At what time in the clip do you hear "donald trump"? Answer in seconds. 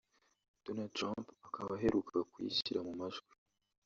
0.63-1.25